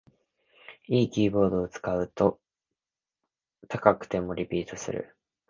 [0.87, 2.39] 良いキーボードを使うと
[3.67, 5.15] 高くてもリピートする